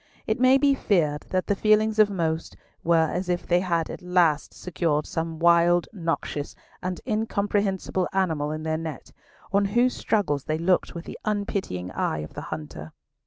It 0.25 0.39
may 0.39 0.57
be 0.57 0.73
feared 0.73 1.27
that 1.29 1.45
the 1.45 1.53
feelings 1.55 1.99
of 1.99 2.09
most 2.09 2.55
were 2.83 3.05
as 3.11 3.29
if 3.29 3.45
they 3.45 3.59
had 3.59 3.87
at 3.87 4.01
last 4.01 4.51
secured 4.51 5.05
some 5.05 5.37
wild, 5.37 5.87
noxious, 5.93 6.55
and 6.81 6.99
incomprehensible 7.05 8.07
animal 8.11 8.49
in 8.51 8.63
their 8.63 8.79
net, 8.79 9.11
on 9.53 9.65
whose 9.77 9.95
struggles 9.95 10.45
they 10.45 10.57
looked 10.57 10.95
with 10.95 11.05
the 11.05 11.19
unpitying 11.23 11.91
eye 11.91 12.21
of 12.23 12.33
the 12.33 12.41
hunter. 12.49 12.93